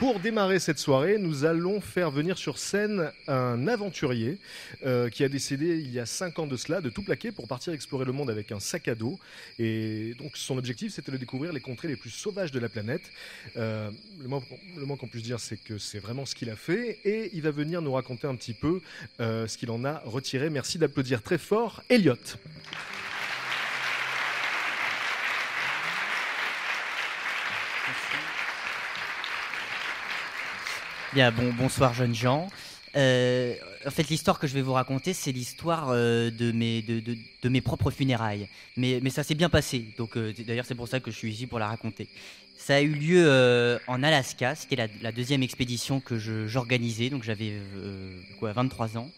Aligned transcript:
Pour 0.00 0.18
démarrer 0.18 0.60
cette 0.60 0.78
soirée, 0.78 1.18
nous 1.18 1.44
allons 1.44 1.82
faire 1.82 2.10
venir 2.10 2.38
sur 2.38 2.56
scène 2.56 3.12
un 3.28 3.68
aventurier 3.68 4.38
euh, 4.86 5.10
qui 5.10 5.24
a 5.24 5.28
décidé 5.28 5.78
il 5.78 5.92
y 5.92 6.00
a 6.00 6.06
5 6.06 6.38
ans 6.38 6.46
de 6.46 6.56
cela 6.56 6.80
de 6.80 6.88
tout 6.88 7.02
plaquer 7.02 7.32
pour 7.32 7.46
partir 7.46 7.74
explorer 7.74 8.06
le 8.06 8.12
monde 8.12 8.30
avec 8.30 8.50
un 8.50 8.60
sac 8.60 8.88
à 8.88 8.94
dos. 8.94 9.18
Et 9.58 10.14
donc 10.18 10.38
son 10.38 10.56
objectif 10.56 10.94
c'était 10.94 11.12
de 11.12 11.18
découvrir 11.18 11.52
les 11.52 11.60
contrées 11.60 11.86
les 11.86 11.96
plus 11.96 12.08
sauvages 12.08 12.50
de 12.50 12.58
la 12.58 12.70
planète. 12.70 13.02
Euh, 13.58 13.90
le, 14.22 14.28
moins, 14.86 14.96
qu'on 14.96 15.06
puisse 15.06 15.22
dire 15.22 15.38
c'est 15.38 15.58
que 15.58 15.76
c'est 15.76 15.98
vraiment 15.98 16.24
ce 16.24 16.34
qu'il 16.34 16.48
a 16.48 16.56
fait 16.56 16.98
et 17.04 17.28
il 17.34 17.42
va 17.42 17.50
venir 17.50 17.82
nous 17.82 17.92
raconter 17.92 18.26
un 18.26 18.36
petit 18.36 18.54
peu 18.54 18.80
euh, 19.20 19.46
ce 19.48 19.58
qu'il 19.58 19.70
en 19.70 19.84
a 19.84 19.98
retiré. 20.06 20.48
Merci 20.48 20.78
d'applaudir 20.78 21.20
très 21.20 21.36
fort 21.36 21.82
Elliot. 21.90 22.16
Bien, 31.12 31.32
bon, 31.32 31.52
bonsoir 31.58 31.92
jeunes 31.92 32.14
gens. 32.14 32.48
Euh, 32.94 33.56
en 33.84 33.90
fait, 33.90 34.08
l'histoire 34.08 34.38
que 34.38 34.46
je 34.46 34.54
vais 34.54 34.62
vous 34.62 34.74
raconter, 34.74 35.12
c'est 35.12 35.32
l'histoire 35.32 35.88
euh, 35.90 36.30
de, 36.30 36.52
mes, 36.52 36.82
de, 36.82 37.00
de, 37.00 37.48
mes 37.48 37.60
propres 37.60 37.90
funérailles. 37.90 38.46
Mais, 38.76 39.00
mais 39.02 39.10
ça 39.10 39.24
s'est 39.24 39.34
bien 39.34 39.48
passé. 39.48 39.86
Donc, 39.98 40.16
euh, 40.16 40.32
d'ailleurs, 40.46 40.66
c'est 40.66 40.76
pour 40.76 40.86
ça 40.86 41.00
que 41.00 41.10
je 41.10 41.16
suis 41.16 41.32
ici 41.32 41.46
pour 41.48 41.58
la 41.58 41.66
raconter. 41.66 42.06
Ça 42.56 42.76
a 42.76 42.80
eu 42.80 42.92
lieu 42.92 43.78
en 43.88 44.04
Alaska. 44.04 44.54
C'était 44.54 44.76
la, 44.76 44.86
la, 45.02 45.10
deuxième 45.10 45.42
expédition 45.42 45.98
que 45.98 46.16
j'organisais. 46.46 47.10
Donc, 47.10 47.24
j'avais 47.24 47.54
quoi, 48.38 48.52
23 48.52 48.96
ans. 48.96 49.10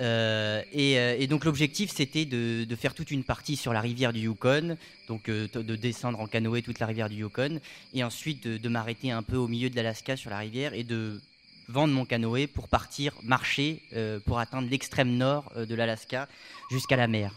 Euh, 0.00 0.62
et, 0.72 0.98
euh, 0.98 1.16
et, 1.18 1.26
donc 1.26 1.44
l'objectif 1.44 1.90
c'était 1.90 2.26
de, 2.26 2.66
faire 2.76 2.94
toute 2.94 3.10
une 3.10 3.24
partie 3.24 3.56
sur 3.56 3.72
la 3.72 3.80
rivière 3.80 4.12
du 4.12 4.20
Yukon, 4.20 4.76
donc 5.08 5.28
euh, 5.28 5.48
de 5.48 5.76
descendre 5.76 6.20
en 6.20 6.26
canoë 6.26 6.62
toute 6.62 6.80
la 6.80 6.86
rivière 6.86 7.08
du 7.08 7.16
Yukon, 7.16 7.60
et 7.94 8.04
ensuite 8.04 8.46
de, 8.46 8.68
m'arrêter 8.68 9.10
un 9.10 9.22
peu 9.22 9.36
au 9.36 9.48
milieu 9.48 9.70
de 9.70 9.76
l'Alaska 9.76 10.16
sur 10.16 10.30
la 10.30 10.38
rivière 10.38 10.74
et 10.74 10.84
de 10.84 11.20
vendre 11.68 11.94
mon 11.94 12.04
canoë 12.04 12.46
pour 12.46 12.68
partir 12.68 13.12
marcher 13.22 13.82
pour 14.24 14.38
atteindre 14.38 14.68
l'extrême 14.68 15.16
nord 15.16 15.52
de 15.56 15.74
l'Alaska 15.74 16.28
jusqu'à 16.70 16.96
la 16.96 17.08
mer. 17.08 17.32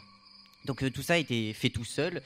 Donc 0.65 0.83
tout 0.91 1.01
ça 1.01 1.13
a 1.13 1.17
été 1.17 1.53
fait 1.53 1.69
tout 1.69 1.85
seul. 1.85 2.21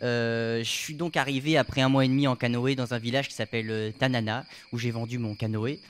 je 0.00 0.62
suis 0.62 0.94
donc 0.94 1.16
arrivé 1.16 1.56
après 1.56 1.80
un 1.80 1.88
mois 1.88 2.04
et 2.04 2.08
demi 2.08 2.28
en 2.28 2.36
canoë 2.36 2.76
dans 2.76 2.94
un 2.94 2.98
village 2.98 3.26
qui 3.28 3.34
s'appelle 3.34 3.92
Tanana, 3.98 4.44
où 4.72 4.78
j'ai 4.78 4.92
vendu 4.92 5.18
mon 5.18 5.34
canoë. 5.34 5.80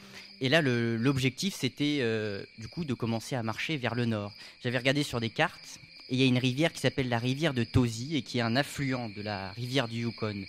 Et 0.41 0.49
là, 0.49 0.63
l'objectif, 0.63 1.55
c'était 1.55 1.99
euh, 2.01 2.43
du 2.59 2.67
coup 2.67 2.85
de 2.85 2.95
commencer 2.95 3.37
à 3.37 3.43
marcher 3.43 3.77
vers 3.77 3.95
le 3.95 4.07
nord. 4.07 4.33
J'avais 4.63 4.79
regardé 4.79 5.03
sur 5.03 5.21
des 5.21 5.29
cartes, 5.29 5.79
et 6.09 6.15
il 6.15 6.21
y 6.21 6.23
a 6.23 6.27
une 6.27 6.39
rivière 6.39 6.73
qui 6.73 6.81
s'appelle 6.81 7.11
la 7.11 7.19
rivière 7.19 7.53
de 7.53 7.63
Tosi, 7.63 8.17
et 8.17 8.23
qui 8.23 8.39
est 8.39 8.43
un 8.43 8.57
affluent 8.57 9.11
de 9.15 9.21
la 9.21 9.53
rivière 9.53 9.87
du 9.87 10.01
Yukon. 10.01 10.47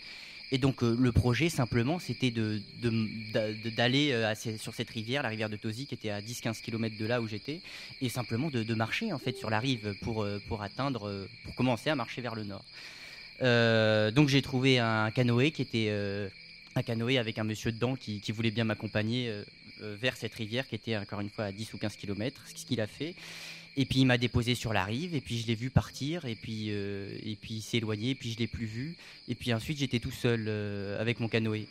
Et 0.53 0.57
donc 0.57 0.81
euh, 0.81 0.95
le 0.97 1.11
projet, 1.11 1.49
simplement, 1.49 1.99
c'était 1.99 2.31
d'aller 2.31 4.13
euh, 4.13 4.33
sur 4.57 4.73
cette 4.73 4.89
rivière, 4.89 5.23
la 5.23 5.29
rivière 5.29 5.49
de 5.49 5.57
Tosi, 5.57 5.85
qui 5.85 5.93
était 5.93 6.09
à 6.09 6.21
10-15 6.21 6.61
km 6.61 6.97
de 6.97 7.05
là 7.05 7.21
où 7.21 7.27
j'étais, 7.27 7.59
et 8.01 8.07
simplement 8.07 8.49
de, 8.49 8.73
marcher 8.73 9.11
en 9.11 9.19
fait 9.19 9.37
sur 9.37 9.49
la 9.49 9.59
rive 9.59 9.93
pour, 10.01 10.25
pour 10.47 10.63
atteindre, 10.63 11.27
pour 11.43 11.53
commencer 11.55 11.89
à 11.89 11.95
marcher 11.95 12.21
vers 12.21 12.35
le 12.35 12.45
nord. 12.45 12.63
Donc 14.13 14.29
j'ai 14.29 14.41
trouvé 14.41 14.79
un 14.79 15.11
canoë 15.11 15.51
qui 15.51 15.61
était 15.61 15.89
un 16.75 16.83
canoë 16.83 17.17
avec 17.17 17.37
un 17.37 17.43
monsieur 17.43 17.71
dedans 17.71 17.95
qui, 17.95 18.21
voulait 18.31 18.51
bien 18.51 18.63
m'accompagner 18.63 19.31
vers 19.81 20.15
cette 20.15 20.33
rivière 20.35 20.67
qui 20.67 20.75
était 20.75 20.97
encore 20.97 21.21
une 21.21 21.29
fois 21.29 21.45
à 21.45 21.51
10 21.51 21.73
ou 21.73 21.77
15 21.77 21.95
km, 21.95 22.41
ce 22.55 22.65
qu'il 22.65 22.81
a 22.81 22.87
fait. 22.87 23.15
Et 23.77 23.85
puis 23.85 23.99
il 23.99 24.05
m'a 24.05 24.17
déposé 24.17 24.53
sur 24.55 24.73
la 24.73 24.83
rive, 24.83 25.15
et 25.15 25.21
puis 25.21 25.39
je 25.39 25.47
l'ai 25.47 25.55
vu 25.55 25.69
partir, 25.69 26.25
et 26.25 26.35
puis, 26.35 26.67
euh, 26.69 27.17
et 27.23 27.37
puis 27.39 27.55
il 27.55 27.61
s'est 27.61 27.77
éloigné, 27.77 28.11
et 28.11 28.15
puis 28.15 28.33
je 28.33 28.37
l'ai 28.37 28.47
plus 28.47 28.65
vu. 28.65 28.97
Et 29.29 29.35
puis 29.35 29.53
ensuite 29.53 29.77
j'étais 29.77 29.99
tout 29.99 30.11
seul 30.11 30.45
euh, 30.47 30.99
avec 30.99 31.19
mon 31.19 31.29
canoë. 31.29 31.67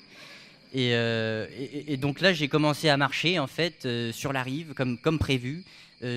Et, 0.72 0.94
euh, 0.94 1.46
et, 1.86 1.96
donc 1.96 2.20
là 2.20 2.32
j'ai 2.32 2.46
commencé 2.46 2.88
à 2.88 2.96
marcher 2.96 3.40
en 3.40 3.48
fait 3.48 3.84
euh, 3.86 4.12
sur 4.12 4.32
la 4.32 4.42
rive 4.44 4.72
comme, 4.74 4.98
comme 4.98 5.18
prévu. 5.18 5.64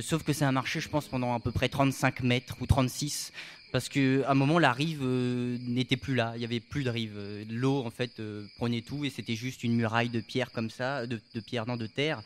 sauf 0.01 0.23
que 0.23 0.31
c'est 0.31 0.45
un 0.45 0.53
marché, 0.53 0.79
je 0.79 0.87
pense, 0.87 1.07
pendant 1.09 1.33
à 1.33 1.39
peu 1.41 1.51
près 1.51 1.67
35 1.67 2.21
mètres 2.21 2.55
ou 2.61 2.65
36 2.65 3.33
parce 3.73 3.89
qu'à 3.89 4.29
un 4.29 4.35
moment 4.35 4.59
la 4.59 4.71
rive 4.71 4.99
euh, 5.01 5.57
n'était 5.67 5.97
plus 5.97 6.13
là, 6.13 6.33
il 6.35 6.39
n'y 6.39 6.45
avait 6.45 6.59
plus 6.59 6.83
de 6.83 6.91
rive. 6.91 7.19
L'eau 7.49 7.83
en 7.83 7.89
fait 7.89 8.19
euh, 8.19 8.45
prenait 8.57 8.81
tout 8.81 9.03
et 9.03 9.09
c'était 9.09 9.33
juste 9.33 9.63
une 9.63 9.73
muraille 9.73 10.09
de 10.09 10.21
pierre 10.21 10.51
comme 10.51 10.69
ça, 10.69 11.07
de, 11.07 11.19
de 11.33 11.39
pierre 11.39 11.65
de 11.65 11.87
terre. 11.87 12.21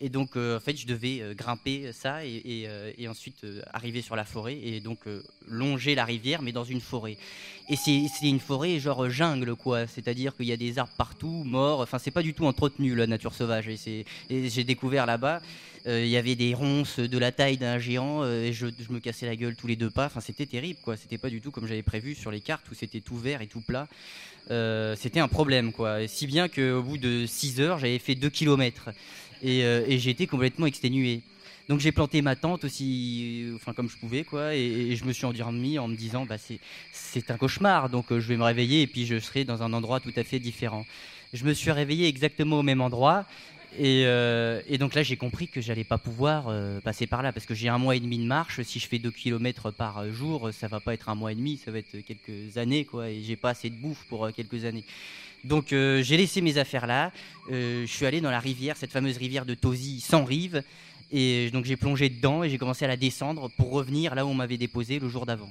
Et 0.00 0.08
donc 0.08 0.36
euh, 0.36 0.56
en 0.56 0.60
fait 0.60 0.74
je 0.74 0.86
devais 0.86 1.34
grimper 1.34 1.92
ça 1.92 2.24
et, 2.24 2.66
ensuite 3.10 3.44
arriver 3.74 4.00
sur 4.00 4.16
la 4.16 4.24
forêt 4.24 4.56
et 4.56 4.80
donc 4.80 5.00
longer 5.46 5.94
la 5.94 6.06
rivière 6.06 6.40
mais 6.40 6.52
dans 6.52 6.64
une 6.64 6.80
forêt. 6.80 7.18
Et 7.68 7.76
c'est 7.76 8.08
une 8.22 8.40
forêt 8.40 8.80
genre 8.80 9.10
jungle 9.10 9.54
quoi, 9.54 9.86
c'est-à-dire 9.86 10.34
qu'il 10.34 10.46
y 10.46 10.52
a 10.52 10.56
des 10.56 10.78
arbres 10.78 10.94
partout, 10.96 11.42
morts. 11.44 11.80
Enfin 11.80 11.98
c'est 11.98 12.10
pas 12.10 12.22
du 12.22 12.32
tout 12.32 12.46
entretenu 12.46 12.94
la 12.94 13.06
nature 13.06 13.34
sauvage. 13.34 13.68
Et, 13.68 14.06
et 14.30 14.48
j'ai 14.48 14.64
découvert 14.64 15.04
là-bas 15.04 15.42
il 15.88 16.08
y 16.08 16.16
avait 16.16 16.34
des 16.34 16.52
ronces 16.52 16.98
de 16.98 17.16
la 17.16 17.30
taille 17.30 17.58
d'un 17.58 17.78
géant 17.78 18.24
et 18.26 18.52
je, 18.52 18.66
me 18.90 18.98
cassais 18.98 19.24
la 19.24 19.36
gueule 19.36 19.54
tous 19.54 19.68
les 19.68 19.76
deux 19.76 19.88
pas. 19.88 20.06
Enfin, 20.06 20.20
c'était 20.20 20.46
terrible, 20.46 20.80
C'était 20.94 21.18
pas 21.18 21.30
du 21.30 21.40
tout 21.40 21.50
comme 21.50 21.66
j'avais 21.66 21.82
prévu 21.82 22.14
sur 22.14 22.30
les 22.30 22.40
cartes 22.40 22.70
où 22.70 22.74
c'était 22.74 23.00
tout 23.00 23.16
vert 23.16 23.42
et 23.42 23.48
tout 23.48 23.60
plat. 23.60 23.88
Euh, 24.50 24.94
c'était 24.96 25.18
un 25.18 25.26
problème, 25.26 25.72
quoi. 25.72 26.06
Si 26.06 26.26
bien 26.28 26.48
qu'au 26.48 26.82
bout 26.82 26.98
de 26.98 27.26
6 27.26 27.60
heures, 27.60 27.78
j'avais 27.78 27.98
fait 27.98 28.14
2 28.14 28.30
km 28.30 28.90
et, 29.42 29.64
euh, 29.64 29.84
et 29.88 30.08
été 30.08 30.26
complètement 30.28 30.66
exténué. 30.66 31.22
Donc 31.68 31.80
j'ai 31.80 31.90
planté 31.90 32.22
ma 32.22 32.36
tente 32.36 32.62
aussi, 32.62 33.50
enfin 33.56 33.72
comme 33.72 33.90
je 33.90 33.96
pouvais 33.96 34.22
quoi, 34.22 34.54
et, 34.54 34.94
je 34.94 35.04
me 35.04 35.12
suis 35.12 35.24
endormi 35.24 35.80
en 35.80 35.88
me 35.88 35.96
disant 35.96 36.24
bah 36.24 36.38
c'est 36.38 36.60
c'est 36.92 37.28
un 37.32 37.36
cauchemar, 37.36 37.90
donc 37.90 38.12
euh, 38.12 38.20
je 38.20 38.28
vais 38.28 38.36
me 38.36 38.44
réveiller 38.44 38.82
et 38.82 38.86
puis 38.86 39.04
je 39.04 39.18
serai 39.18 39.44
dans 39.44 39.64
un 39.64 39.72
endroit 39.72 39.98
tout 39.98 40.12
à 40.14 40.22
fait 40.22 40.38
différent. 40.38 40.86
Je 41.32 41.44
me 41.44 41.52
suis 41.52 41.72
réveillé 41.72 42.06
exactement 42.06 42.60
au 42.60 42.62
même 42.62 42.80
endroit 42.80 43.26
et, 43.78 44.04
euh, 44.06 44.60
et, 44.68 44.78
donc 44.78 44.94
là, 44.94 45.02
j'ai 45.02 45.16
compris 45.16 45.48
que 45.48 45.60
j'allais 45.60 45.84
pas 45.84 45.98
pouvoir 45.98 46.46
euh, 46.48 46.80
passer 46.80 47.06
par 47.06 47.22
là 47.22 47.32
parce 47.32 47.46
que 47.46 47.54
j'ai 47.54 47.68
un 47.68 47.78
mois 47.78 47.96
et 47.96 48.00
demi 48.00 48.18
de 48.18 48.24
marche. 48.24 48.62
Si 48.62 48.78
je 48.78 48.86
fais 48.86 48.98
2 48.98 49.10
km 49.10 49.70
par 49.70 50.10
jour, 50.12 50.50
ça 50.52 50.68
va 50.68 50.80
pas 50.80 50.94
être 50.94 51.08
un 51.08 51.14
mois 51.14 51.32
et 51.32 51.34
demi, 51.34 51.60
ça 51.62 51.70
va 51.70 51.78
être 51.78 51.98
quelques 52.00 52.56
années, 52.56 52.84
quoi. 52.84 53.10
Et 53.10 53.22
j'ai 53.22 53.36
pas 53.36 53.50
assez 53.50 53.70
de 53.70 53.74
bouffe 53.74 54.04
pour 54.08 54.24
euh, 54.24 54.30
quelques 54.30 54.64
années. 54.64 54.84
Donc 55.44 55.66
j'ai 55.68 56.16
laissé 56.16 56.40
mes 56.40 56.58
affaires 56.58 56.88
là. 56.88 57.12
Je 57.48 57.86
suis 57.86 58.04
allé 58.04 58.20
dans 58.20 58.32
la 58.32 58.40
rivière, 58.40 58.76
cette 58.76 58.90
fameuse 58.90 59.16
rivière 59.16 59.44
de 59.44 59.54
Tosi, 59.54 60.00
sans 60.00 60.24
rive. 60.24 60.64
Et 61.12 61.50
donc 61.52 61.66
j'ai 61.66 61.76
plongé 61.76 62.08
dedans 62.08 62.42
et 62.42 62.50
j'ai 62.50 62.58
commencé 62.58 62.84
à 62.84 62.88
la 62.88 62.96
descendre 62.96 63.48
pour 63.56 63.70
revenir 63.70 64.16
là 64.16 64.26
où 64.26 64.30
on 64.30 64.34
m'avait 64.34 64.56
déposé 64.56 64.98
le 64.98 65.08
jour 65.08 65.24
d'avant. 65.24 65.50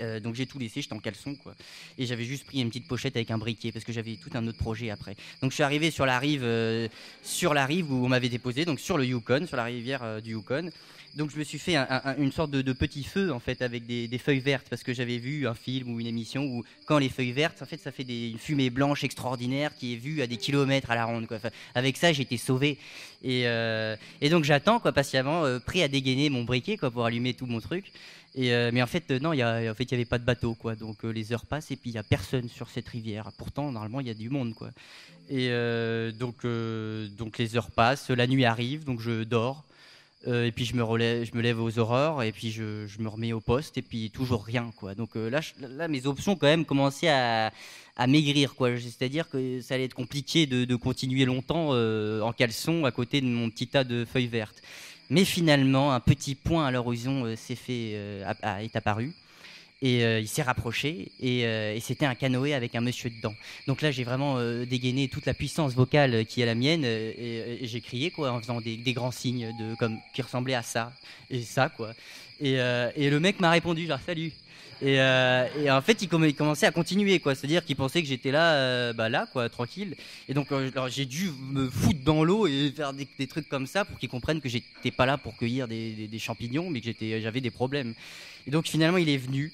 Euh, 0.00 0.20
donc 0.20 0.34
j'ai 0.34 0.46
tout 0.46 0.58
laissé, 0.58 0.82
j'étais 0.82 0.94
en 0.94 1.00
caleçon 1.00 1.34
quoi. 1.34 1.54
Et 1.98 2.06
j'avais 2.06 2.24
juste 2.24 2.44
pris 2.44 2.60
une 2.60 2.68
petite 2.68 2.86
pochette 2.86 3.16
avec 3.16 3.30
un 3.30 3.38
briquet 3.38 3.72
parce 3.72 3.84
que 3.84 3.92
j'avais 3.92 4.16
tout 4.16 4.30
un 4.34 4.46
autre 4.46 4.58
projet 4.58 4.90
après. 4.90 5.16
Donc 5.42 5.50
je 5.50 5.56
suis 5.56 5.64
arrivé 5.64 5.90
sur 5.90 6.06
la 6.06 6.18
rive, 6.18 6.42
euh, 6.44 6.88
sur 7.22 7.54
la 7.54 7.66
rive 7.66 7.92
où 7.92 8.04
on 8.04 8.08
m'avait 8.08 8.28
déposé, 8.28 8.64
donc 8.64 8.78
sur 8.80 8.96
le 8.96 9.04
Yukon, 9.04 9.46
sur 9.46 9.56
la 9.56 9.64
rivière 9.64 10.02
euh, 10.02 10.20
du 10.20 10.30
Yukon. 10.30 10.70
Donc 11.16 11.32
je 11.32 11.38
me 11.38 11.42
suis 11.42 11.58
fait 11.58 11.74
un, 11.74 11.88
un, 11.90 12.16
une 12.18 12.30
sorte 12.30 12.52
de, 12.52 12.72
petit 12.72 13.02
feu 13.02 13.32
en 13.32 13.40
fait 13.40 13.62
avec 13.62 13.84
des, 13.84 14.18
feuilles 14.18 14.38
vertes 14.38 14.68
parce 14.70 14.84
que 14.84 14.94
j'avais 14.94 15.18
vu 15.18 15.48
un 15.48 15.54
film 15.54 15.92
ou 15.92 15.98
une 15.98 16.06
émission 16.06 16.44
où 16.44 16.62
quand 16.86 16.98
les 16.98 17.08
feuilles 17.08 17.32
vertes, 17.32 17.60
en 17.60 17.66
fait 17.66 17.80
ça 17.80 17.90
fait 17.90 18.04
une 18.04 18.38
fumée 18.38 18.70
blanche 18.70 19.02
extraordinaire 19.02 19.74
qui 19.74 19.94
est 19.94 19.96
vue 19.96 20.22
à 20.22 20.28
des 20.28 20.36
kilomètres 20.36 20.88
à 20.88 20.94
la 20.94 21.06
ronde 21.06 21.26
avec 21.74 21.96
ça 21.96 22.10
été 22.10 22.36
sauvé. 22.36 22.78
Et, 23.24 23.42
et 24.20 24.28
donc 24.30 24.44
j'attends 24.44 24.78
quoi 24.78 24.92
patiemment, 24.92 25.58
prêt 25.66 25.82
à 25.82 25.88
dégainer 25.88 26.30
mon 26.30 26.44
briquet 26.44 26.76
quoi 26.76 26.92
pour 26.92 27.04
allumer 27.04 27.34
tout 27.34 27.46
mon 27.46 27.60
truc. 27.60 27.86
Euh, 28.38 28.70
mais 28.72 28.82
en 28.82 28.86
fait, 28.86 29.10
euh, 29.10 29.18
non, 29.18 29.32
y 29.32 29.42
a, 29.42 29.70
en 29.70 29.74
fait, 29.74 29.84
il 29.84 29.94
n'y 29.94 29.94
avait 29.94 30.04
pas 30.04 30.18
de 30.18 30.24
bateau, 30.24 30.54
quoi. 30.54 30.76
Donc 30.76 31.04
euh, 31.04 31.10
les 31.10 31.32
heures 31.32 31.46
passent 31.46 31.70
et 31.70 31.76
puis 31.76 31.90
il 31.90 31.94
n'y 31.94 31.98
a 31.98 32.02
personne 32.02 32.48
sur 32.48 32.70
cette 32.70 32.88
rivière. 32.88 33.30
Pourtant, 33.36 33.72
normalement, 33.72 34.00
il 34.00 34.06
y 34.06 34.10
a 34.10 34.14
du 34.14 34.30
monde, 34.30 34.54
quoi. 34.54 34.70
Et 35.28 35.48
donc, 36.18 36.44
donc 37.16 37.38
les 37.38 37.56
heures 37.56 37.70
passent, 37.70 38.10
la 38.10 38.26
nuit 38.26 38.44
arrive, 38.44 38.82
donc 38.82 38.98
je 39.00 39.22
dors. 39.22 39.64
et 40.26 40.50
puis 40.50 40.64
je 40.64 40.74
me, 40.74 40.82
relève, 40.82 41.24
je 41.24 41.36
me 41.36 41.40
lève 41.40 41.60
aux 41.60 41.78
aurores 41.78 42.24
et 42.24 42.32
puis 42.32 42.50
je, 42.50 42.88
je 42.88 43.00
me 43.00 43.08
remets 43.08 43.32
au 43.32 43.40
poste 43.40 43.78
et 43.78 43.82
puis 43.82 44.10
toujours 44.10 44.44
rien, 44.44 44.72
quoi. 44.76 44.96
Donc 44.96 45.14
là, 45.14 45.40
je, 45.40 45.52
là, 45.60 45.86
mes 45.86 46.06
options, 46.06 46.34
quand 46.34 46.48
même, 46.48 46.64
commençaient 46.64 47.10
à, 47.10 47.52
à 47.96 48.06
maigrir, 48.08 48.56
quoi. 48.56 48.70
C'est-à-dire 48.80 49.28
que 49.30 49.60
ça 49.60 49.74
allait 49.74 49.84
être 49.84 49.94
compliqué 49.94 50.46
de, 50.46 50.64
de 50.64 50.74
continuer 50.74 51.26
longtemps 51.26 51.76
en 51.76 52.32
caleçon 52.32 52.84
à 52.84 52.90
côté 52.90 53.20
de 53.20 53.26
mon 53.26 53.50
petit 53.50 53.68
tas 53.68 53.84
de 53.84 54.04
feuilles 54.04 54.26
vertes. 54.26 54.60
Mais 55.10 55.24
finalement, 55.24 55.92
un 55.92 56.00
petit 56.00 56.34
point 56.34 56.66
à 56.66 56.70
l'horizon 56.70 57.34
s'est 57.36 57.56
fait, 57.56 57.92
est 57.92 58.76
apparu 58.76 59.12
et 59.82 60.02
il 60.20 60.28
s'est 60.28 60.42
rapproché 60.42 61.10
et, 61.20 61.80
c'était 61.80 62.06
un 62.06 62.14
canoë 62.14 62.54
avec 62.54 62.74
un 62.74 62.80
monsieur 62.80 63.10
dedans. 63.10 63.34
Donc 63.66 63.80
là 63.80 63.90
j'ai 63.90 64.04
vraiment 64.04 64.38
dégainé 64.64 65.08
toute 65.08 65.26
la 65.26 65.34
puissance 65.34 65.74
vocale 65.74 66.26
qui 66.26 66.42
est 66.42 66.46
la 66.46 66.54
mienne 66.54 66.84
et, 66.84 67.60
j'ai 67.62 67.80
crié 67.80 68.10
quoi 68.10 68.30
en 68.30 68.40
faisant 68.40 68.60
des, 68.60 68.92
grands 68.92 69.10
signes 69.10 69.52
de 69.58 69.74
comme 69.76 69.98
qui 70.14 70.22
ressemblaient 70.22 70.54
à 70.54 70.62
ça 70.62 70.92
et 71.30 71.42
ça 71.42 71.70
quoi. 71.70 71.92
Et, 72.40 72.56
le 72.56 73.18
mec 73.18 73.40
m'a 73.40 73.50
répondu 73.50 73.86
genre 73.86 74.00
salut. 74.04 74.32
Euh, 74.82 75.46
et, 75.62 75.70
en 75.70 75.82
fait, 75.82 76.02
il, 76.02 76.08
commençait 76.08 76.66
à 76.66 76.72
continuer, 76.72 77.20
quoi. 77.20 77.34
C'est-à-dire 77.34 77.64
qu'il 77.64 77.76
pensait 77.76 78.02
que 78.02 78.08
j'étais 78.08 78.30
là, 78.30 78.54
euh, 78.54 78.92
bah 78.92 79.08
là, 79.08 79.26
quoi, 79.32 79.48
tranquille. 79.48 79.96
Et 80.28 80.34
donc, 80.34 80.52
euh, 80.52 80.70
j'ai 80.88 81.04
dû 81.04 81.30
me 81.52 81.68
foutre 81.68 82.00
dans 82.04 82.24
l'eau 82.24 82.46
et 82.46 82.72
faire 82.74 82.92
des, 82.92 83.26
trucs 83.26 83.48
comme 83.48 83.66
ça 83.66 83.84
pour 83.84 83.98
qu'il 83.98 84.08
comprenne 84.08 84.40
que 84.40 84.48
j'étais 84.48 84.90
pas 84.90 85.06
là 85.06 85.18
pour 85.18 85.36
cueillir 85.36 85.68
des, 85.68 86.08
des 86.08 86.18
champignons, 86.18 86.70
mais 86.70 86.80
que 86.80 86.90
j'avais 87.20 87.40
des 87.40 87.50
problèmes. 87.50 87.94
Et 88.46 88.50
donc, 88.50 88.66
finalement, 88.66 88.98
il 88.98 89.08
est 89.08 89.18
venu 89.18 89.52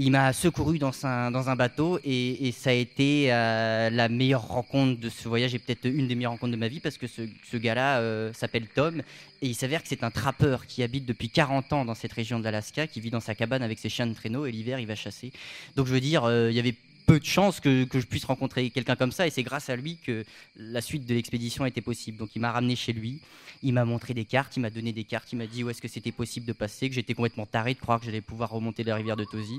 il 0.00 0.12
m'a 0.12 0.32
secouru 0.32 0.78
dans 0.78 0.92
un, 1.04 1.32
dans 1.32 1.50
un 1.50 1.56
bateau 1.56 1.98
et, 2.04 2.52
ça 2.52 2.70
a 2.70 2.72
été 2.72 3.32
euh, 3.32 3.90
la 3.90 4.08
meilleure 4.08 4.46
rencontre 4.46 5.00
de 5.00 5.08
ce 5.08 5.28
voyage 5.28 5.54
et 5.56 5.58
peut-être 5.58 5.86
une 5.86 6.06
des 6.06 6.14
meilleures 6.14 6.32
rencontres 6.32 6.52
de 6.52 6.56
ma 6.56 6.68
vie 6.68 6.78
parce 6.78 6.96
que 6.96 7.08
ce, 7.08 7.22
ce 7.50 7.56
gars-là 7.56 7.98
euh, 7.98 8.32
s'appelle 8.32 8.68
Tom 8.68 9.02
et 9.42 9.46
il 9.48 9.54
s'avère 9.56 9.82
que 9.82 9.88
c'est 9.88 10.04
un 10.04 10.12
trappeur 10.12 10.66
qui 10.66 10.84
habite 10.84 11.04
depuis 11.04 11.28
40 11.28 11.72
ans 11.72 11.84
dans 11.84 11.94
cette 11.94 12.12
région 12.12 12.38
de 12.38 12.44
l'Alaska, 12.44 12.86
qui 12.86 13.00
vit 13.00 13.10
dans 13.10 13.20
sa 13.20 13.34
cabane 13.34 13.62
avec 13.62 13.80
ses 13.80 13.88
chiens 13.88 14.06
de 14.06 14.14
traîneau 14.14 14.46
et 14.46 14.52
l'hiver 14.52 14.78
il 14.78 14.86
va 14.86 14.94
chasser. 14.94 15.32
Donc 15.74 15.88
je 15.88 15.92
veux 15.92 16.00
dire, 16.00 16.24
euh, 16.24 16.48
il 16.50 16.56
y 16.56 16.60
avait 16.60 16.76
peu 17.08 17.18
de 17.18 17.24
chances 17.24 17.58
que, 17.58 17.86
je 17.90 18.06
puisse 18.06 18.26
rencontrer 18.26 18.68
quelqu'un 18.68 18.94
comme 18.94 19.12
ça 19.12 19.26
et 19.26 19.30
c'est 19.30 19.42
grâce 19.42 19.70
à 19.70 19.76
lui 19.76 19.96
que 19.96 20.24
la 20.56 20.82
suite 20.82 21.06
de 21.06 21.14
l'expédition 21.14 21.64
été 21.64 21.80
possible. 21.80 22.18
Donc 22.18 22.28
il 22.36 22.40
m'a 22.40 22.52
ramené 22.52 22.76
chez 22.76 22.92
lui, 22.92 23.22
il 23.62 23.72
m'a 23.72 23.86
montré 23.86 24.12
des 24.12 24.26
cartes, 24.26 24.58
il 24.58 24.60
m'a 24.60 24.68
donné 24.68 24.92
des 24.92 25.04
cartes, 25.04 25.32
il 25.32 25.36
m'a 25.36 25.46
dit 25.46 25.64
où 25.64 25.70
est-ce 25.70 25.80
que 25.80 25.88
c'était 25.88 26.12
possible 26.12 26.44
de 26.44 26.52
passer, 26.52 26.86
que 26.90 26.94
j'étais 26.94 27.14
complètement 27.14 27.46
taré 27.46 27.72
de 27.72 27.78
croire 27.78 27.98
que 27.98 28.04
j'allais 28.04 28.20
pouvoir 28.20 28.50
remonter 28.50 28.84
la 28.84 28.94
rivière 28.94 29.16
de 29.16 29.24
Tosi. 29.24 29.58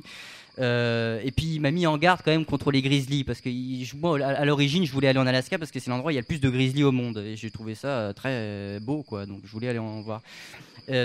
Euh, 0.60 1.22
et 1.24 1.32
puis 1.32 1.56
il 1.56 1.60
m'a 1.60 1.72
mis 1.72 1.88
en 1.88 1.98
garde 1.98 2.22
quand 2.24 2.32
même 2.32 2.46
contre 2.46 2.72
les 2.72 2.84
grizzlies 2.84 3.24
parce 3.24 3.42
que 3.42 3.50
moi, 3.96 4.20
à 4.24 4.46
l'origine 4.46 4.86
je 4.86 4.92
voulais 4.92 5.08
aller 5.08 5.20
en 5.20 5.28
Alaska 5.28 5.58
parce 5.58 5.72
que 5.72 5.80
c'est 5.80 5.90
l'endroit 5.90 6.10
où 6.10 6.12
il 6.12 6.16
y 6.16 6.18
a 6.18 6.22
le 6.22 6.28
plus 6.28 6.42
de 6.42 6.50
grizzlies 6.50 6.84
au 6.84 6.92
monde 6.92 7.18
et 7.18 7.36
j'ai 7.36 7.50
trouvé 7.50 7.76
ça 7.76 7.88
euh, 7.88 8.14
très 8.14 8.32
euh, 8.34 8.80
beau 8.80 9.02
quoi 9.02 9.26
donc 9.26 9.40
je 9.44 9.52
voulais 9.52 9.70
aller 9.70 9.80
en 9.80 10.02
voir. 10.02 10.22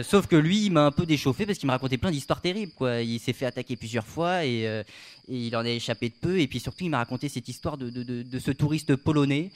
sauf 0.02 0.26
que 0.26 0.36
lui 0.36 0.66
il 0.66 0.72
m'a 0.72 0.84
un 0.86 0.90
peu 0.90 1.06
déchauffé 1.06 1.46
parce 1.46 1.58
qu'il 1.58 1.68
m'a 1.68 1.74
raconté 1.74 1.98
plein 1.98 2.10
d'histoires 2.10 2.40
terribles 2.40 2.72
quoi. 2.74 3.00
Il 3.00 3.18
s'est 3.20 3.32
fait 3.32 3.46
attaquer 3.46 3.76
plusieurs 3.76 4.06
fois 4.06 4.44
et, 4.44 4.82
il 5.28 5.56
en 5.56 5.64
a 5.64 5.70
échappé 5.70 6.08
de 6.08 6.14
peu 6.14 6.40
et 6.40 6.46
puis 6.46 6.60
surtout 6.60 6.84
il 6.84 6.90
m'a 6.90 6.98
raconté 6.98 7.28
cette 7.28 7.48
histoire 7.48 7.76
de, 7.78 7.88
de, 7.90 8.38
ce 8.38 8.50
touriste 8.50 8.96
polonais 8.96 9.50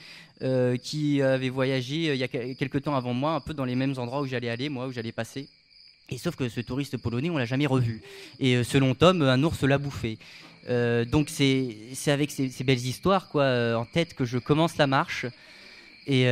qui 0.81 1.21
avait 1.21 1.49
voyagé 1.49 2.13
il 2.13 2.17
y 2.17 2.23
a 2.23 2.27
quelques 2.27 2.81
temps 2.81 2.95
avant 2.95 3.13
moi 3.13 3.33
un 3.33 3.39
peu 3.39 3.53
dans 3.53 3.65
les 3.65 3.75
mêmes 3.75 3.93
endroits 3.97 4.21
où 4.21 4.25
j'allais 4.25 4.49
aller 4.49 4.69
moi 4.69 4.87
où 4.87 4.91
j'allais 4.91 5.11
passer 5.11 5.47
et 6.11 6.17
sauf 6.17 6.35
que 6.35 6.49
ce 6.49 6.61
touriste 6.61 6.97
polonais, 6.97 7.29
on 7.29 7.37
l'a 7.37 7.45
jamais 7.45 7.67
revu. 7.67 8.01
Et 8.39 8.55
euh, 8.55 8.63
selon 8.63 8.95
Tom, 8.95 9.21
un 9.21 9.43
ours 9.43 9.63
l'a 9.63 9.77
bouffé. 9.77 10.17
Euh, 10.69 11.05
donc 11.05 11.29
c'est 11.29 11.75
avec 12.07 12.31
ces, 12.31 12.63
belles 12.63 12.85
histoires 12.85 13.29
quoi, 13.29 13.43
euh, 13.43 13.75
en 13.75 13.85
tête 13.85 14.13
que 14.13 14.25
je 14.25 14.37
commence 14.37 14.77
la 14.77 14.87
marche. 14.87 15.25
Et, 16.09 16.25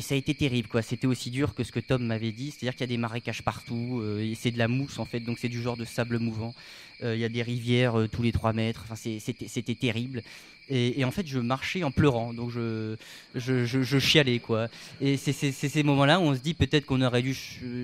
ça 0.00 0.14
a 0.14 0.18
été 0.18 0.34
terrible. 0.34 0.68
quoi. 0.68 0.82
C'était 0.82 1.06
aussi 1.06 1.30
dur 1.30 1.54
que 1.54 1.62
ce 1.62 1.70
que 1.70 1.80
Tom 1.80 2.04
m'avait 2.04 2.32
dit. 2.32 2.50
C'est-à-dire 2.50 2.72
qu'il 2.72 2.80
y 2.80 2.84
a 2.84 2.94
des 2.94 2.96
marécages 2.96 3.42
partout. 3.42 4.02
c'est 4.34 4.50
de 4.50 4.58
la 4.58 4.66
mousse 4.66 4.98
en 4.98 5.04
fait. 5.04 5.20
Donc 5.20 5.38
c'est 5.38 5.48
du 5.48 5.62
genre 5.62 5.76
de 5.76 5.84
sable 5.84 6.18
mouvant. 6.18 6.54
Il 7.02 7.18
y 7.18 7.24
a 7.24 7.28
des 7.28 7.42
rivières 7.42 7.94
tous 8.10 8.22
les 8.22 8.32
3 8.32 8.52
mètres. 8.52 8.84
Enfin, 8.84 8.96
c'était 8.96 9.74
terrible. 9.74 10.22
Et, 10.72 11.04
en 11.04 11.10
fait, 11.10 11.26
je 11.26 11.40
marchais 11.40 11.82
en 11.82 11.90
pleurant, 11.90 12.32
donc 12.32 12.50
je, 12.50 13.98
chialais, 13.98 14.38
quoi. 14.38 14.68
Et 15.00 15.16
c'est 15.16 15.32
ces 15.32 15.82
moments-là 15.82 16.20
où 16.20 16.22
on 16.22 16.34
se 16.34 16.40
dit 16.40 16.54
peut-être 16.54 16.86
qu'on 16.86 17.02
aurait 17.02 17.22
dû 17.22 17.36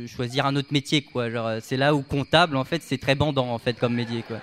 choisir 0.06 0.46
un 0.46 0.54
autre 0.54 0.68
métier, 0.72 1.02
quoi. 1.02 1.60
C'est 1.60 1.76
là 1.76 1.96
où 1.96 2.02
comptable, 2.02 2.56
en 2.56 2.64
fait, 2.64 2.82
c'est 2.84 2.98
très 2.98 3.16
bandant, 3.16 3.52
en 3.52 3.58
fait, 3.58 3.76
comme 3.76 3.94
métier, 3.94 4.22
quoi. 4.22 4.40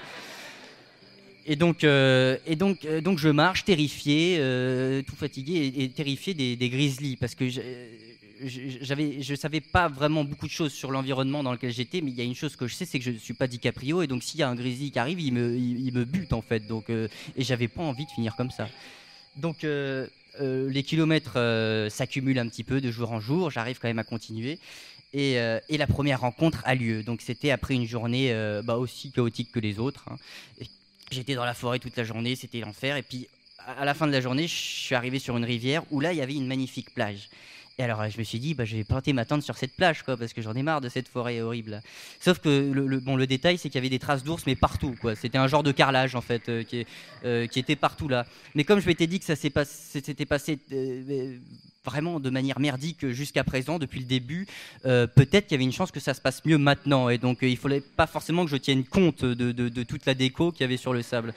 Et 1.45 1.55
donc, 1.55 1.83
euh, 1.83 2.37
et 2.45 2.55
donc, 2.55 2.85
euh, 2.85 3.01
donc 3.01 3.17
je 3.17 3.29
marche 3.29 3.65
terrifié, 3.65 4.37
euh, 4.39 5.01
tout 5.01 5.15
fatigué 5.15 5.73
et, 5.77 5.89
terrifié 5.89 6.33
des, 6.33 6.55
des 6.55 6.69
grizzlies 6.69 7.17
parce 7.17 7.35
que 7.35 7.49
j'avais, 8.81 9.21
je 9.21 9.35
savais 9.35 9.59
pas 9.59 9.89
vraiment 9.89 10.23
beaucoup 10.23 10.47
de 10.47 10.51
choses 10.51 10.71
sur 10.71 10.91
l'environnement 10.91 11.43
dans 11.43 11.51
lequel 11.51 11.71
j'étais, 11.71 12.01
mais 12.01 12.11
il 12.11 12.17
y 12.17 12.21
a 12.21 12.23
une 12.23 12.35
chose 12.35 12.55
que 12.55 12.67
je 12.67 12.75
sais, 12.75 12.85
c'est 12.85 12.97
que 12.97 13.05
je 13.05 13.11
ne 13.11 13.17
suis 13.17 13.33
pas 13.33 13.47
DiCaprio, 13.47 14.01
et 14.01 14.07
donc 14.07 14.23
s'il 14.23 14.39
y 14.39 14.43
a 14.43 14.49
un 14.49 14.55
grizzly 14.55 14.91
qui 14.91 14.99
arrive, 14.99 15.19
il 15.19 15.33
me, 15.33 15.55
il, 15.55 15.93
me 15.93 16.05
bute 16.05 16.33
en 16.33 16.41
fait. 16.41 16.61
Donc, 16.61 16.89
et 16.89 17.09
j'avais 17.37 17.67
pas 17.67 17.83
envie 17.83 18.05
de 18.05 18.11
finir 18.11 18.35
comme 18.35 18.51
ça. 18.51 18.67
Donc 19.37 19.63
les 19.63 20.83
kilomètres 20.83 21.87
s'accumulent 21.89 22.39
un 22.39 22.47
petit 22.47 22.63
peu 22.63 22.81
de 22.81 22.91
jour 22.91 23.11
en 23.11 23.19
jour. 23.19 23.49
J'arrive 23.49 23.79
quand 23.79 23.87
même 23.87 23.99
à 23.99 24.03
continuer. 24.03 24.59
Et, 25.13 25.33
et, 25.69 25.77
la 25.77 25.87
première 25.87 26.21
rencontre 26.21 26.61
a 26.65 26.75
lieu. 26.75 27.03
Donc 27.03 27.21
c'était 27.21 27.51
après 27.51 27.75
une 27.75 27.87
journée 27.87 28.33
bah, 28.65 28.77
aussi 28.77 29.11
chaotique 29.11 29.51
que 29.53 29.59
les 29.59 29.79
autres. 29.79 30.05
Hein. 30.09 30.17
J'étais 31.13 31.35
dans 31.35 31.45
la 31.45 31.53
forêt 31.53 31.79
toute 31.79 31.95
la 31.95 32.03
journée, 32.03 32.35
c'était 32.35 32.59
l'enfer. 32.59 32.97
Et 32.97 33.03
puis 33.03 33.27
à 33.65 33.85
la 33.85 33.93
fin 33.93 34.07
de 34.07 34.11
la 34.11 34.19
journée, 34.19 34.47
je 34.47 34.55
suis 34.55 34.95
arrivé 34.95 35.19
sur 35.19 35.37
une 35.37 35.45
rivière 35.45 35.83
où 35.91 35.99
là 35.99 36.11
il 36.11 36.17
y 36.17 36.21
avait 36.21 36.35
une 36.35 36.47
magnifique 36.47 36.93
plage. 36.93 37.29
Et 37.79 37.83
alors, 37.83 38.07
je 38.07 38.19
me 38.19 38.23
suis 38.23 38.39
dit, 38.39 38.53
bah, 38.53 38.65
je 38.65 38.75
vais 38.75 38.83
planter 38.83 39.13
ma 39.13 39.25
tente 39.25 39.41
sur 39.41 39.57
cette 39.57 39.75
plage, 39.75 40.03
quoi, 40.03 40.15
parce 40.15 40.33
que 40.33 40.43
j'en 40.43 40.53
ai 40.53 40.61
marre 40.61 40.79
de 40.79 40.89
cette 40.89 41.07
forêt 41.07 41.41
horrible. 41.41 41.81
Sauf 42.19 42.37
que 42.37 42.71
le, 42.71 42.99
bon, 42.99 43.15
le 43.15 43.25
détail, 43.25 43.57
c'est 43.57 43.69
qu'il 43.69 43.75
y 43.75 43.79
avait 43.79 43.89
des 43.89 43.99
traces 43.99 44.23
d'ours, 44.23 44.43
mais 44.45 44.55
partout, 44.55 44.95
quoi. 45.01 45.15
C'était 45.15 45.39
un 45.39 45.47
genre 45.47 45.63
de 45.63 45.71
carrelage, 45.71 46.13
en 46.13 46.21
fait, 46.21 46.49
euh, 46.49 46.63
qui, 46.63 46.85
euh, 47.25 47.47
qui, 47.47 47.57
était 47.57 47.75
partout 47.75 48.07
là. 48.07 48.27
Mais 48.53 48.63
comme 48.63 48.79
je 48.79 48.85
m'étais 48.85 49.07
dit 49.07 49.19
que 49.19 49.25
ça 49.25 49.35
s'était 49.35 50.25
passé 50.25 50.59
euh, 50.71 51.37
vraiment 51.83 52.19
de 52.19 52.29
manière 52.29 52.59
merdique 52.59 53.07
jusqu'à 53.09 53.43
présent, 53.43 53.79
depuis 53.79 53.99
le 53.99 54.05
début, 54.05 54.45
peut-être 54.83 55.47
qu'il 55.47 55.53
y 55.53 55.55
avait 55.55 55.63
une 55.63 55.73
chance 55.73 55.91
que 55.91 55.99
ça 55.99 56.13
se 56.13 56.21
passe 56.21 56.45
mieux 56.45 56.59
maintenant. 56.59 57.09
Et 57.09 57.17
donc, 57.17 57.39
il 57.41 57.51
ne 57.51 57.55
fallait 57.55 57.81
pas 57.81 58.07
forcément 58.07 58.45
que 58.45 58.51
je 58.51 58.57
tienne 58.57 58.85
compte 58.85 59.25
de, 59.25 59.51
de 59.51 59.83
toute 59.83 60.05
la 60.05 60.13
déco 60.13 60.51
qu'il 60.51 60.61
y 60.61 60.63
avait 60.63 60.77
sur 60.77 60.93
le 60.93 61.01
sable. 61.01 61.33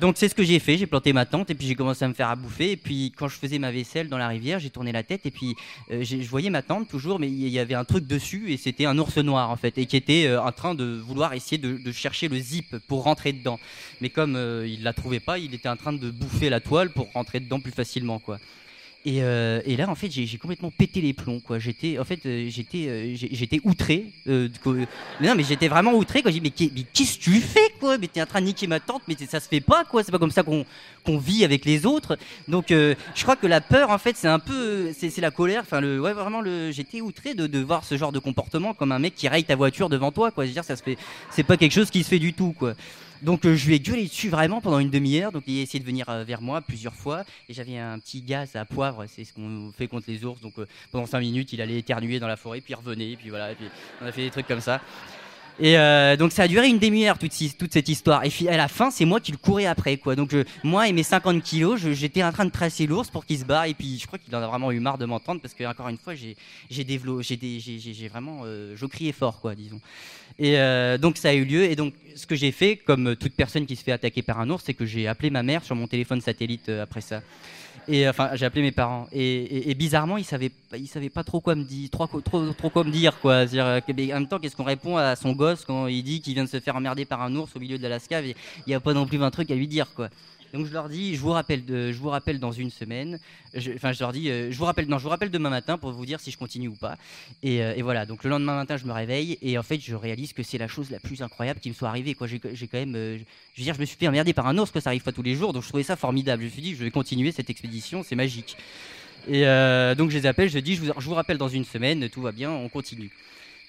Donc 0.00 0.16
c'est 0.16 0.28
ce 0.28 0.34
que 0.34 0.44
j'ai 0.44 0.60
fait, 0.60 0.76
j'ai 0.76 0.86
planté 0.86 1.12
ma 1.12 1.26
tente 1.26 1.50
et 1.50 1.54
puis 1.54 1.66
j'ai 1.66 1.74
commencé 1.74 2.04
à 2.04 2.08
me 2.08 2.14
faire 2.14 2.28
à 2.28 2.36
bouffer. 2.36 2.72
Et 2.72 2.76
puis 2.76 3.12
quand 3.16 3.26
je 3.26 3.36
faisais 3.36 3.58
ma 3.58 3.72
vaisselle 3.72 4.08
dans 4.08 4.18
la 4.18 4.28
rivière, 4.28 4.60
j'ai 4.60 4.70
tourné 4.70 4.92
la 4.92 5.02
tête 5.02 5.26
et 5.26 5.30
puis 5.32 5.56
euh, 5.90 6.04
je 6.04 6.28
voyais 6.28 6.50
ma 6.50 6.62
tente 6.62 6.88
toujours, 6.88 7.18
mais 7.18 7.28
il 7.28 7.48
y 7.48 7.58
avait 7.58 7.74
un 7.74 7.84
truc 7.84 8.06
dessus 8.06 8.52
et 8.52 8.56
c'était 8.56 8.86
un 8.86 8.96
ours 8.98 9.16
noir 9.18 9.50
en 9.50 9.56
fait 9.56 9.76
et 9.76 9.86
qui 9.86 9.96
était 9.96 10.26
euh, 10.26 10.40
en 10.40 10.52
train 10.52 10.74
de 10.76 10.84
vouloir 10.84 11.32
essayer 11.34 11.58
de, 11.58 11.90
chercher 11.90 12.28
le 12.28 12.38
zip 12.38 12.76
pour 12.86 13.02
rentrer 13.04 13.32
dedans. 13.32 13.58
Mais 14.00 14.08
comme 14.08 14.36
euh, 14.36 14.68
il 14.68 14.84
la 14.84 14.92
trouvait 14.92 15.20
pas, 15.20 15.38
il 15.38 15.52
était 15.52 15.68
en 15.68 15.76
train 15.76 15.92
de 15.92 16.10
bouffer 16.10 16.48
la 16.48 16.60
toile 16.60 16.90
pour 16.90 17.10
rentrer 17.12 17.40
dedans 17.40 17.58
plus 17.58 17.72
facilement 17.72 18.20
quoi. 18.20 18.38
Euh, 19.16 19.60
et, 19.64 19.76
là, 19.76 19.88
en 19.88 19.94
fait, 19.94 20.10
j'ai 20.10 20.38
complètement 20.38 20.70
pété 20.70 21.00
les 21.00 21.12
plombs. 21.12 21.40
Quoi. 21.40 21.58
J'étais, 21.58 21.98
en 21.98 22.04
fait, 22.04 22.20
euh, 22.26 22.48
j'étais, 22.48 22.86
euh, 22.88 23.14
j'étais 23.14 23.60
outré. 23.64 24.06
non, 24.26 25.34
mais 25.36 25.44
j'étais 25.44 25.68
vraiment 25.68 25.94
outré. 25.94 26.22
Quoi. 26.22 26.30
J'ai 26.30 26.40
dit, 26.40 26.52
mais, 26.70 26.84
qu'est-ce 26.92 27.18
que 27.18 27.22
tu 27.22 27.40
fais, 27.40 27.72
quoi? 27.80 27.98
Mais 27.98 28.08
t'es 28.08 28.22
en 28.22 28.26
train 28.26 28.40
de 28.40 28.46
niquer 28.46 28.66
ma 28.66 28.80
tante, 28.80 29.02
mais 29.08 29.16
ça 29.28 29.40
se 29.40 29.48
fait 29.48 29.60
pas, 29.60 29.84
quoi. 29.84 30.02
C'est 30.02 30.12
pas 30.12 30.18
comme 30.18 30.30
ça 30.30 30.42
qu'on 30.42 31.18
vit 31.18 31.44
avec 31.44 31.64
les 31.64 31.86
autres. 31.86 32.18
Donc, 32.48 32.66
je 32.68 33.22
crois 33.22 33.36
que 33.36 33.46
la 33.46 33.60
peur, 33.60 33.90
en 33.90 33.98
fait, 33.98 34.16
c'est 34.16 34.28
un 34.28 34.38
peu, 34.38 34.92
c'est 34.96 35.16
la 35.18 35.30
colère. 35.30 35.62
Enfin, 35.62 35.80
le, 35.80 36.00
ouais, 36.00 36.12
vraiment, 36.12 36.40
le, 36.40 36.70
j'étais 36.70 37.00
outré 37.00 37.34
de, 37.34 37.58
voir 37.58 37.84
ce 37.84 37.96
genre 37.96 38.12
de 38.12 38.18
comportement 38.18 38.72
comme 38.72 38.92
un 38.92 38.98
mec 38.98 39.14
qui 39.14 39.28
raye 39.28 39.44
ta 39.44 39.56
voiture 39.56 39.88
devant 39.88 40.12
toi, 40.12 40.30
quoi. 40.30 40.44
Je 40.44 40.48
veux 40.48 40.54
dire, 40.54 40.64
ça 40.64 40.76
se 40.76 40.82
fait, 40.82 40.96
c'est 41.30 41.42
pas 41.42 41.56
quelque 41.56 41.72
chose 41.72 41.90
qui 41.90 42.02
se 42.02 42.08
fait 42.08 42.18
du 42.18 42.32
tout, 42.32 42.54
quoi. 42.56 42.74
Donc 43.22 43.44
euh, 43.44 43.56
je 43.56 43.66
lui 43.66 43.74
ai 43.74 43.80
gueulé 43.80 44.04
dessus 44.04 44.28
vraiment 44.28 44.60
pendant 44.60 44.78
une 44.78 44.90
demi-heure. 44.90 45.32
Donc 45.32 45.44
il 45.46 45.58
a 45.58 45.62
essayé 45.62 45.80
de 45.80 45.84
venir 45.84 46.08
euh, 46.08 46.24
vers 46.24 46.40
moi 46.40 46.60
plusieurs 46.60 46.94
fois. 46.94 47.24
Et 47.48 47.54
j'avais 47.54 47.78
un 47.78 47.98
petit 47.98 48.22
gaz 48.22 48.54
à 48.56 48.64
poivre, 48.64 49.06
c'est 49.06 49.24
ce 49.24 49.32
qu'on 49.32 49.72
fait 49.76 49.88
contre 49.88 50.06
les 50.08 50.24
ours. 50.24 50.40
Donc 50.40 50.58
euh, 50.58 50.66
pendant 50.92 51.06
cinq 51.06 51.20
minutes, 51.20 51.52
il 51.52 51.60
allait 51.60 51.78
éternuer 51.78 52.20
dans 52.20 52.28
la 52.28 52.36
forêt, 52.36 52.60
puis 52.60 52.72
il 52.72 52.76
revenait, 52.76 53.16
puis 53.16 53.30
voilà. 53.30 53.54
puis 53.54 53.66
on 54.00 54.06
a 54.06 54.12
fait 54.12 54.22
des 54.22 54.30
trucs 54.30 54.46
comme 54.46 54.60
ça. 54.60 54.80
Et 55.60 55.76
euh, 55.76 56.16
donc 56.16 56.32
ça 56.32 56.44
a 56.44 56.48
duré 56.48 56.68
une 56.68 56.78
demi-heure 56.78 57.18
toute, 57.18 57.32
cette 57.32 57.88
histoire. 57.88 58.22
Et 58.24 58.48
à 58.48 58.56
la 58.56 58.68
fin, 58.68 58.90
c'est 58.90 59.04
moi 59.04 59.20
qui 59.20 59.32
le 59.32 59.38
courais 59.38 59.66
après, 59.66 59.96
quoi. 59.96 60.14
Donc 60.14 60.34
moi 60.62 60.88
et 60.88 60.92
mes 60.92 61.02
50 61.02 61.42
kilos, 61.42 61.80
j'étais 61.92 62.22
en 62.22 62.32
train 62.32 62.44
de 62.44 62.50
tracer 62.50 62.86
l'ours 62.86 63.10
pour 63.10 63.26
qu'il 63.26 63.38
se 63.38 63.44
barre. 63.44 63.64
Et 63.64 63.74
puis 63.74 63.98
je 63.98 64.06
crois 64.06 64.18
qu'il 64.18 64.34
en 64.36 64.42
a 64.42 64.46
vraiment 64.46 64.70
eu 64.70 64.78
marre 64.78 64.98
de 64.98 65.04
m'entendre 65.04 65.40
parce 65.40 65.54
que 65.54 65.64
encore 65.64 65.88
une 65.88 65.98
fois, 65.98 66.14
j'ai 66.14 66.36
j'ai 66.70 68.08
vraiment, 68.08 68.42
euh, 68.44 68.74
je 68.76 68.86
criais 68.86 69.12
fort, 69.12 69.40
quoi, 69.40 69.54
disons. 69.54 69.80
Et 70.38 70.58
euh, 70.58 70.96
donc 70.96 71.16
ça 71.16 71.30
a 71.30 71.34
eu 71.34 71.44
lieu. 71.44 71.64
Et 71.64 71.74
donc 71.74 71.94
ce 72.14 72.26
que 72.26 72.36
j'ai 72.36 72.52
fait, 72.52 72.76
comme 72.76 73.16
toute 73.16 73.34
personne 73.34 73.66
qui 73.66 73.74
se 73.74 73.82
fait 73.82 73.92
attaquer 73.92 74.22
par 74.22 74.38
un 74.38 74.48
ours, 74.50 74.62
c'est 74.64 74.74
que 74.74 74.86
j'ai 74.86 75.08
appelé 75.08 75.30
ma 75.30 75.42
mère 75.42 75.64
sur 75.64 75.74
mon 75.74 75.88
téléphone 75.88 76.20
satellite 76.20 76.68
après 76.68 77.00
ça. 77.00 77.20
Et 77.88 78.06
enfin, 78.06 78.30
j'ai 78.34 78.44
appelé 78.44 78.62
mes 78.62 78.72
parents. 78.72 79.06
Et, 79.12 79.74
bizarrement, 79.74 80.18
ils 80.18 80.24
savaient, 80.24 80.50
ils 80.76 80.86
savaient 80.86 81.08
pas 81.08 81.24
trop 81.24 81.40
quoi 81.40 81.54
me 81.54 81.64
dire, 81.64 81.88
trop, 81.90 82.06
trop, 82.06 82.52
trop 82.52 82.70
quoi 82.70 82.84
me 82.84 82.90
dire, 82.90 83.18
quoi. 83.18 83.46
Dire, 83.46 83.64
euh, 83.64 83.80
en 83.88 83.94
même 83.94 84.28
temps, 84.28 84.38
qu'est-ce 84.38 84.56
qu'on 84.56 84.64
répond 84.64 84.98
à 84.98 85.16
son 85.16 85.32
gosse 85.32 85.64
quand 85.64 85.86
il 85.86 86.02
dit 86.02 86.20
qu'il 86.20 86.34
vient 86.34 86.44
de 86.44 86.48
se 86.48 86.60
faire 86.60 86.76
emmerder 86.76 87.06
par 87.06 87.22
un 87.22 87.34
ours 87.34 87.56
au 87.56 87.60
milieu 87.60 87.78
de 87.78 87.82
l'Alaska 87.82 88.20
Il 88.20 88.34
n'y 88.66 88.74
a 88.74 88.80
pas 88.80 88.92
non 88.92 89.06
plus 89.06 89.22
un 89.22 89.30
truc 89.30 89.50
à 89.50 89.54
lui 89.54 89.66
dire, 89.66 89.86
quoi. 89.94 90.10
Donc 90.54 90.66
je 90.66 90.72
leur 90.72 90.88
dis, 90.88 91.14
je 91.14 91.20
vous 91.20 91.30
rappelle, 91.30 91.62
je 91.68 91.98
vous 91.98 92.08
rappelle 92.08 92.38
dans 92.38 92.52
une 92.52 92.70
semaine. 92.70 93.18
enfin, 93.74 93.92
je 93.92 94.00
leur 94.00 94.12
dis, 94.12 94.30
euh, 94.30 94.50
je 94.50 94.56
vous 94.56 94.64
rappelle, 94.64 94.86
non, 94.88 94.98
je 94.98 95.02
vous 95.02 95.10
rappelle 95.10 95.30
demain 95.30 95.50
matin 95.50 95.76
pour 95.76 95.92
vous 95.92 96.06
dire 96.06 96.20
si 96.20 96.30
je 96.30 96.38
continue 96.38 96.68
ou 96.68 96.74
pas. 96.74 96.96
Et, 97.42 97.62
euh, 97.62 97.74
voilà. 97.82 98.06
Donc 98.06 98.24
le 98.24 98.30
lendemain 98.30 98.56
matin, 98.56 98.76
je 98.76 98.86
me 98.86 98.92
réveille 98.92 99.38
et 99.42 99.58
en 99.58 99.62
fait, 99.62 99.80
je 99.80 99.94
réalise 99.94 100.32
que 100.32 100.42
c'est 100.42 100.58
la 100.58 100.68
chose 100.68 100.90
la 100.90 101.00
plus 101.00 101.22
incroyable 101.22 101.60
qui 101.60 101.68
me 101.68 101.74
soit 101.74 101.88
arrivée. 101.88 102.14
Quoi, 102.14 102.26
j'ai, 102.26 102.38
quand 102.38 102.78
même, 102.78 102.94
euh, 102.94 103.18
je 103.54 103.60
veux 103.60 103.64
dire, 103.64 103.74
je 103.74 103.80
me 103.80 103.84
suis 103.84 103.96
fait 103.96 104.08
emmerder 104.08 104.32
par 104.32 104.46
un 104.46 104.56
ours, 104.58 104.70
que 104.70 104.80
ça 104.80 104.90
arrive 104.90 105.02
pas 105.02 105.12
tous 105.12 105.22
les 105.22 105.34
jours. 105.34 105.52
Donc 105.52 105.62
je 105.62 105.68
trouvais 105.68 105.82
ça 105.82 105.96
formidable. 105.96 106.42
Je 106.42 106.46
me 106.46 106.52
suis 106.52 106.62
dit, 106.62 106.74
je 106.74 106.84
vais 106.84 106.90
continuer 106.90 107.32
cette 107.32 107.50
expédition, 107.50 108.02
c'est 108.02 108.16
magique. 108.16 108.56
Et 109.26 109.42
donc 109.96 110.10
je 110.10 110.16
les 110.16 110.26
appelle, 110.26 110.48
je 110.48 110.58
dis, 110.58 110.76
je 110.76 110.82
vous, 110.82 110.92
je 110.98 111.04
vous 111.04 111.14
rappelle 111.14 111.36
dans 111.36 111.48
une 111.48 111.64
semaine, 111.64 112.08
tout 112.08 112.22
va 112.22 112.32
bien, 112.32 112.50
on 112.50 112.68
continue. 112.70 113.10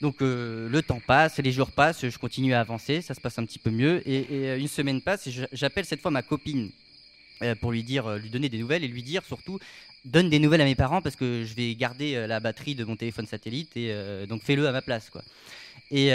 Donc 0.02 0.22
euh, 0.22 0.70
le 0.70 0.82
temps 0.82 1.02
passe, 1.06 1.38
les 1.40 1.52
jours 1.52 1.72
passent, 1.72 2.08
je 2.08 2.18
continue 2.18 2.54
à 2.54 2.62
avancer, 2.62 3.02
ça 3.02 3.14
se 3.14 3.20
passe 3.22 3.38
un 3.38 3.46
petit 3.46 3.60
peu 3.60 3.70
mieux. 3.70 4.02
Et, 4.08 4.26
euh, 4.32 4.58
une 4.58 4.68
semaine 4.68 5.02
passe 5.02 5.28
et 5.28 5.34
j'appelle 5.52 5.86
cette 5.86 6.02
fois 6.02 6.12
ma 6.12 6.22
copine 6.22 6.70
euh, 7.42 7.54
pour 7.56 7.72
lui 7.72 7.84
dire, 7.84 8.10
lui 8.18 8.30
donner 8.30 8.48
des 8.50 8.58
nouvelles 8.60 8.84
et 8.84 8.88
lui 8.88 9.04
dire 9.04 9.24
surtout, 9.26 9.60
donne 10.06 10.30
des 10.30 10.40
nouvelles 10.40 10.62
à 10.62 10.66
mes 10.66 10.76
parents 10.76 11.02
parce 11.02 11.18
que 11.18 11.44
je 11.46 11.54
vais 11.54 11.76
garder 11.76 12.26
la 12.28 12.40
batterie 12.40 12.76
de 12.76 12.86
mon 12.86 12.96
téléphone 12.96 13.26
satellite 13.28 13.76
et 13.76 13.94
donc 14.30 14.42
fais-le 14.44 14.66
à 14.66 14.72
ma 14.72 14.82
place 14.82 15.10
quoi. 15.10 15.22
Et 15.92 16.14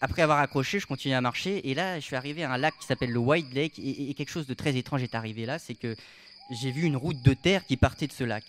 après 0.00 0.22
avoir 0.22 0.40
accroché, 0.40 0.80
je 0.80 0.86
continue 0.88 1.14
à 1.14 1.20
marcher 1.20 1.68
et 1.70 1.74
là 1.74 2.00
je 2.00 2.04
suis 2.04 2.16
arrivé 2.16 2.42
à 2.42 2.50
un 2.52 2.58
lac 2.58 2.74
qui 2.80 2.86
s'appelle 2.86 3.12
le 3.12 3.18
White 3.20 3.54
Lake 3.54 3.78
et- 3.78 4.10
et 4.10 4.14
quelque 4.14 4.30
chose 4.30 4.48
de 4.48 4.54
très 4.54 4.76
étrange 4.76 5.04
est 5.04 5.14
arrivé 5.14 5.46
là, 5.46 5.60
c'est 5.60 5.74
que 5.74 5.94
j'ai 6.50 6.70
vu 6.72 6.82
une 6.82 6.96
route 6.96 7.22
de 7.22 7.32
terre 7.32 7.64
qui 7.64 7.76
partait 7.76 8.06
de 8.06 8.12
ce 8.12 8.24
lac. 8.24 8.44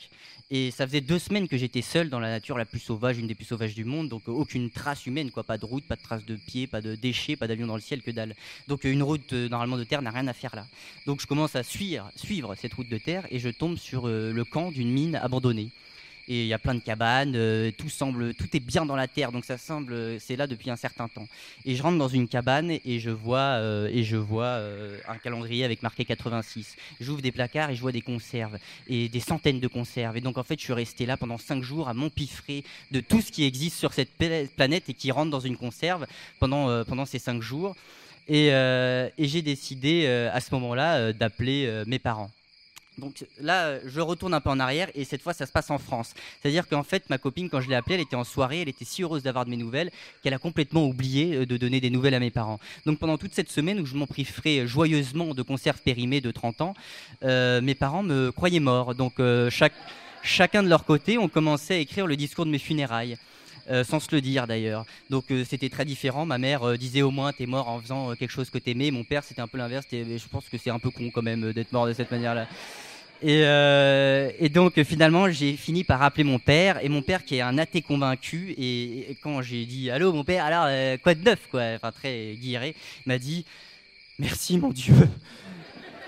Et 0.53 0.69
ça 0.71 0.85
faisait 0.85 0.99
deux 0.99 1.19
semaines 1.19 1.47
que 1.47 1.55
j'étais 1.55 1.81
seul 1.81 2.09
dans 2.09 2.19
la 2.19 2.29
nature 2.29 2.57
la 2.57 2.65
plus 2.65 2.79
sauvage, 2.79 3.17
une 3.17 3.27
des 3.27 3.35
plus 3.35 3.45
sauvages 3.45 3.73
du 3.73 3.85
monde, 3.85 4.09
donc 4.09 4.27
aucune 4.27 4.69
trace 4.69 5.05
humaine, 5.05 5.31
quoi, 5.31 5.43
pas 5.43 5.57
de 5.57 5.65
route, 5.65 5.85
pas 5.87 5.95
de 5.95 6.01
trace 6.01 6.25
de 6.25 6.35
pied, 6.35 6.67
pas 6.67 6.81
de 6.81 6.95
déchets, 6.95 7.37
pas 7.37 7.47
d'avion 7.47 7.67
dans 7.67 7.75
le 7.75 7.81
ciel, 7.81 8.01
que 8.01 8.11
dalle. 8.11 8.35
Donc 8.67 8.83
une 8.83 9.01
route 9.01 9.31
euh, 9.31 9.47
normalement 9.47 9.77
de 9.77 9.85
terre 9.85 10.01
n'a 10.01 10.11
rien 10.11 10.27
à 10.27 10.33
faire 10.33 10.53
là. 10.53 10.67
Donc 11.05 11.21
je 11.21 11.27
commence 11.27 11.55
à 11.55 11.63
suivre, 11.63 12.11
suivre 12.17 12.53
cette 12.55 12.73
route 12.73 12.89
de 12.89 12.97
terre 12.97 13.25
et 13.31 13.39
je 13.39 13.47
tombe 13.47 13.77
sur 13.77 14.09
euh, 14.09 14.33
le 14.33 14.43
camp 14.43 14.71
d'une 14.71 14.91
mine 14.91 15.15
abandonnée. 15.15 15.71
Et 16.27 16.43
il 16.43 16.47
y 16.47 16.53
a 16.53 16.59
plein 16.59 16.75
de 16.75 16.79
cabanes, 16.79 17.33
euh, 17.35 17.71
tout 17.75 17.89
semble, 17.89 18.33
tout 18.35 18.47
est 18.53 18.59
bien 18.59 18.85
dans 18.85 18.95
la 18.95 19.07
terre, 19.07 19.31
donc 19.31 19.43
ça 19.43 19.57
semble, 19.57 19.93
euh, 19.93 20.19
c'est 20.19 20.35
là 20.35 20.47
depuis 20.47 20.69
un 20.69 20.75
certain 20.75 21.07
temps. 21.07 21.27
Et 21.65 21.75
je 21.75 21.81
rentre 21.81 21.97
dans 21.97 22.07
une 22.07 22.27
cabane 22.27 22.71
et 22.71 22.99
je 22.99 23.09
vois, 23.09 23.39
euh, 23.39 23.89
et 23.91 24.03
je 24.03 24.17
vois 24.17 24.59
un 25.07 25.17
calendrier 25.17 25.63
avec 25.63 25.81
marqué 25.81 26.05
86. 26.05 26.75
J'ouvre 26.99 27.21
des 27.21 27.31
placards 27.31 27.71
et 27.71 27.75
je 27.75 27.81
vois 27.81 27.91
des 27.91 28.01
conserves 28.01 28.57
et 28.87 29.09
des 29.09 29.19
centaines 29.19 29.59
de 29.59 29.67
conserves. 29.67 30.17
Et 30.17 30.21
donc 30.21 30.37
en 30.37 30.43
fait, 30.43 30.59
je 30.59 30.63
suis 30.63 30.73
resté 30.73 31.05
là 31.05 31.17
pendant 31.17 31.37
cinq 31.37 31.63
jours 31.63 31.89
à 31.89 31.93
m'empiffrer 31.93 32.63
de 32.91 32.99
tout 32.99 33.21
ce 33.21 33.31
qui 33.31 33.43
existe 33.43 33.77
sur 33.77 33.93
cette 33.93 34.11
pla- 34.15 34.45
planète 34.55 34.89
et 34.89 34.93
qui 34.93 35.11
rentre 35.11 35.31
dans 35.31 35.39
une 35.39 35.57
conserve 35.57 36.05
pendant, 36.39 36.83
pendant 36.85 37.05
ces 37.05 37.19
cinq 37.19 37.41
jours. 37.41 37.75
Et, 38.27 38.51
j'ai 39.17 39.41
décidé 39.41 40.07
à 40.07 40.39
ce 40.39 40.53
moment-là 40.53 41.13
d'appeler 41.13 41.83
mes 41.87 41.99
parents. 41.99 42.31
Donc 43.01 43.25
là, 43.39 43.65
euh, 43.65 43.79
je 43.85 43.99
retourne 43.99 44.33
un 44.33 44.41
peu 44.41 44.49
en 44.51 44.59
arrière 44.59 44.89
et 44.95 45.03
cette 45.05 45.21
fois, 45.21 45.33
ça 45.33 45.45
se 45.45 45.51
passe 45.51 45.69
en 45.71 45.79
France. 45.79 46.13
C'est-à-dire 46.41 46.67
qu'en 46.67 46.83
fait, 46.83 47.09
ma 47.09 47.17
copine, 47.17 47.49
quand 47.49 47.59
je 47.59 47.67
l'ai 47.69 47.75
appelée, 47.75 47.95
elle 47.95 48.01
était 48.01 48.15
en 48.15 48.23
soirée, 48.23 48.61
elle 48.61 48.69
était 48.69 48.85
si 48.85 49.01
heureuse 49.03 49.23
d'avoir 49.23 49.45
de 49.45 49.49
mes 49.49 49.57
nouvelles 49.57 49.91
qu'elle 50.21 50.33
a 50.33 50.39
complètement 50.39 50.85
oublié 50.85 51.35
euh, 51.35 51.45
de 51.45 51.57
donner 51.57 51.81
des 51.81 51.89
nouvelles 51.89 52.13
à 52.13 52.19
mes 52.19 52.31
parents. 52.31 52.59
Donc 52.85 52.99
pendant 52.99 53.17
toute 53.17 53.33
cette 53.33 53.49
semaine 53.49 53.79
où 53.79 53.85
je 53.85 53.95
m'empiffrais 53.95 54.67
joyeusement 54.67 55.33
de 55.33 55.41
conserves 55.41 55.81
périmées 55.81 56.21
de 56.21 56.31
30 56.31 56.61
ans, 56.61 56.73
euh, 57.23 57.59
mes 57.61 57.75
parents 57.75 58.03
me 58.03 58.31
croyaient 58.31 58.59
mort. 58.59 58.95
Donc 58.95 59.19
euh, 59.19 59.49
chacun 60.23 60.63
de 60.63 60.69
leur 60.69 60.85
côté, 60.85 61.17
on 61.17 61.27
commençait 61.27 61.75
à 61.75 61.79
écrire 61.79 62.07
le 62.07 62.15
discours 62.15 62.45
de 62.45 62.51
mes 62.51 62.59
funérailles. 62.59 63.17
euh, 63.69 63.83
sans 63.83 63.99
se 63.99 64.13
le 64.13 64.21
dire 64.21 64.47
d'ailleurs. 64.47 64.85
Donc 65.11 65.25
euh, 65.31 65.45
c'était 65.47 65.69
très 65.69 65.85
différent. 65.85 66.25
Ma 66.25 66.39
mère 66.39 66.63
euh, 66.63 66.77
disait 66.77 67.03
au 67.03 67.11
moins 67.11 67.31
t'es 67.31 67.45
mort 67.45 67.69
en 67.69 67.79
faisant 67.79 68.09
euh, 68.11 68.15
quelque 68.15 68.31
chose 68.31 68.49
que 68.49 68.57
t'aimais. 68.57 68.89
Mon 68.91 69.03
père 69.03 69.23
c'était 69.23 69.41
un 69.41 69.47
peu 69.47 69.57
l'inverse. 69.59 69.85
Je 69.91 70.27
pense 70.29 70.49
que 70.49 70.57
c'est 70.57 70.71
un 70.71 70.79
peu 70.79 70.89
con 70.89 71.11
quand 71.13 71.21
même 71.21 71.43
euh, 71.45 71.53
d'être 71.53 71.71
mort 71.71 71.85
de 71.87 71.93
cette 71.93 72.11
manière-là. 72.11 72.47
Et, 73.23 73.43
euh, 73.45 74.31
et 74.39 74.49
donc 74.49 74.81
finalement 74.83 75.29
j'ai 75.29 75.55
fini 75.55 75.83
par 75.83 76.01
appeler 76.01 76.23
mon 76.23 76.39
père 76.39 76.83
et 76.83 76.89
mon 76.89 77.03
père 77.03 77.23
qui 77.23 77.35
est 77.35 77.41
un 77.41 77.59
athée 77.59 77.83
convaincu 77.83 78.55
et, 78.57 79.15
quand 79.21 79.43
j'ai 79.43 79.65
dit 79.67 79.91
allô 79.91 80.11
mon 80.11 80.23
père 80.23 80.43
alors 80.43 80.65
euh, 80.67 80.97
quoi 80.97 81.13
de 81.13 81.23
neuf 81.23 81.39
quoi? 81.51 81.61
Enfin 81.75 81.91
très 81.91 82.33
guilleré 82.33 82.75
il 83.05 83.09
m'a 83.09 83.19
dit 83.19 83.45
merci 84.17 84.57
mon 84.57 84.69
Dieu 84.69 84.95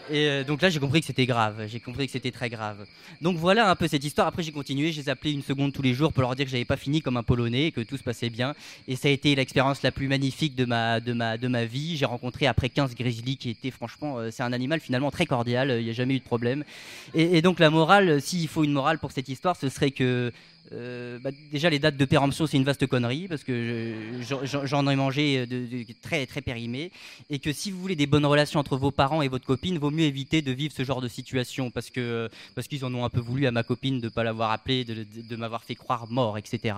et 0.09 0.27
euh, 0.27 0.43
donc 0.43 0.61
là, 0.61 0.69
j'ai 0.69 0.79
compris 0.79 0.99
que 0.99 1.05
c'était 1.05 1.25
grave. 1.25 1.67
J'ai 1.67 1.79
compris 1.79 2.05
que 2.07 2.11
c'était 2.11 2.31
très 2.31 2.49
grave. 2.49 2.85
Donc 3.21 3.37
voilà 3.37 3.69
un 3.69 3.75
peu 3.75 3.87
cette 3.87 4.03
histoire. 4.03 4.27
Après, 4.27 4.43
j'ai 4.43 4.51
continué. 4.51 4.91
Les 4.91 5.09
appelais 5.09 5.31
une 5.31 5.43
seconde 5.43 5.73
tous 5.73 5.81
les 5.81 5.93
jours 5.93 6.11
pour 6.11 6.21
leur 6.21 6.35
dire 6.35 6.45
que 6.45 6.51
j'avais 6.51 6.65
pas 6.65 6.77
fini 6.77 7.01
comme 7.01 7.17
un 7.17 7.23
Polonais, 7.23 7.67
et 7.67 7.71
que 7.71 7.81
tout 7.81 7.97
se 7.97 8.03
passait 8.03 8.29
bien. 8.29 8.53
Et 8.87 8.95
ça 8.95 9.07
a 9.07 9.11
été 9.11 9.33
l'expérience 9.35 9.81
la 9.81 9.91
plus 9.91 10.07
magnifique 10.07 10.55
de 10.55 10.65
ma, 10.65 10.99
de 10.99 11.13
ma, 11.13 11.37
de 11.37 11.47
ma 11.47 11.65
vie. 11.65 11.97
J'ai 11.97 12.05
rencontré 12.05 12.47
après 12.47 12.69
15 12.69 12.95
grizzlies 12.95 13.37
qui 13.37 13.49
étaient 13.49 13.71
franchement, 13.71 14.19
euh, 14.19 14.29
c'est 14.31 14.43
un 14.43 14.53
animal 14.53 14.79
finalement 14.79 15.11
très 15.11 15.25
cordial. 15.25 15.75
Il 15.79 15.85
n'y 15.85 15.89
a 15.89 15.93
jamais 15.93 16.15
eu 16.15 16.19
de 16.19 16.23
problème. 16.23 16.63
Et, 17.13 17.37
et 17.37 17.41
donc 17.41 17.59
la 17.59 17.69
morale, 17.69 18.09
euh, 18.09 18.19
s'il 18.19 18.47
faut 18.47 18.63
une 18.63 18.73
morale 18.73 18.99
pour 18.99 19.11
cette 19.11 19.29
histoire, 19.29 19.55
ce 19.55 19.69
serait 19.69 19.91
que 19.91 20.31
euh, 20.71 21.19
bah, 21.19 21.31
déjà 21.51 21.69
les 21.69 21.77
dates 21.77 21.97
de 21.97 22.05
péremption 22.05 22.47
c'est 22.47 22.55
une 22.57 22.63
vaste 22.63 22.87
connerie 22.87 23.27
parce 23.27 23.43
que 23.43 23.93
je- 24.21 24.45
j'en- 24.45 24.65
j'en 24.65 24.87
ai 24.87 24.95
mangé 24.95 25.45
de, 25.45 25.65
de- 25.65 25.85
très 26.01 26.25
très 26.25 26.41
périmé 26.41 26.91
et 27.29 27.39
que 27.39 27.51
si 27.51 27.69
vous 27.69 27.79
voulez 27.79 27.95
des 27.97 28.07
bonnes 28.07 28.25
relations 28.25 28.59
entre 28.61 28.77
vos 28.77 28.89
parents 28.91 29.21
et 29.21 29.27
votre 29.27 29.45
copine, 29.45 29.77
vaut 29.77 29.91
mieux 29.91 30.05
éviter 30.05 30.41
de 30.41 30.51
vivre 30.53 30.73
ce 30.75 30.83
genre 30.83 31.01
de 31.01 31.07
situation 31.09 31.69
parce 31.69 31.89
que 31.89 32.29
parce 32.55 32.67
qu'ils 32.67 32.85
en 32.85 32.93
ont 32.95 33.03
un 33.03 33.09
peu 33.09 33.19
voulu 33.19 33.45
à 33.45 33.51
ma 33.51 33.63
copine 33.63 33.99
de 33.99 34.07
pas 34.09 34.23
l'avoir 34.23 34.51
appelé, 34.51 34.85
de, 34.85 35.35
m'avoir 35.35 35.63
fait 35.63 35.75
croire 35.75 36.07
mort, 36.09 36.37
etc. 36.37 36.75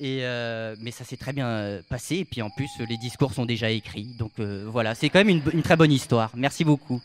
Et 0.00 0.20
euh, 0.22 0.74
mais 0.80 0.90
ça 0.90 1.04
s'est 1.04 1.16
très 1.18 1.32
bien 1.34 1.48
euh, 1.48 1.82
passé 1.88 2.16
et 2.16 2.24
puis 2.24 2.40
en 2.42 2.50
plus 2.50 2.70
les 2.88 2.96
discours 2.96 3.34
sont 3.34 3.44
déjà 3.44 3.70
écrits, 3.70 4.04
donc 4.18 4.32
euh, 4.38 4.66
voilà, 4.68 4.94
c'est 4.94 5.10
quand 5.10 5.22
même 5.24 5.42
une 5.52 5.62
très 5.62 5.76
bonne 5.76 5.92
histoire. 5.92 6.30
Merci 6.34 6.64
beaucoup. 6.64 7.02